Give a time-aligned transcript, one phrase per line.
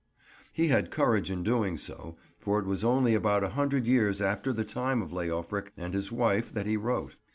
[0.51, 4.51] He had courage in doing so, for it was only about a hundred years after
[4.51, 7.17] the time of Leofric and his wife that he wrote.